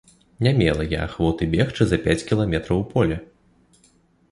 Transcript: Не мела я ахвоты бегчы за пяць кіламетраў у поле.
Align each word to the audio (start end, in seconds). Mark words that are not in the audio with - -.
Не 0.45 0.53
мела 0.59 0.85
я 0.93 1.01
ахвоты 1.09 1.49
бегчы 1.51 1.87
за 1.91 2.01
пяць 2.09 2.25
кіламетраў 2.33 2.83
у 2.87 2.89
поле. 2.97 3.21